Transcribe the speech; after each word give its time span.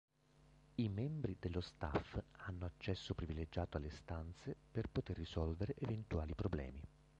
I 0.73 0.89
membri 0.89 1.37
dello 1.39 1.61
Staff 1.61 2.19
hanno 2.47 2.65
accesso 2.65 3.13
privilegiato 3.13 3.77
alle 3.77 3.91
stanze 3.91 4.55
per 4.71 4.89
poter 4.89 5.15
risolvere 5.15 5.75
eventuali 5.77 6.33
problemi. 6.33 6.81